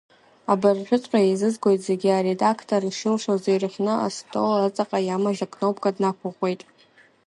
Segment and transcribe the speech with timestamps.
[0.51, 6.61] Абыржәыҵәҟьа еизызгоит зегьы, аредақтор ишилшоз ирӷьны астол аҵаҟа иамаз акнопка днақәыӷәӷәеит.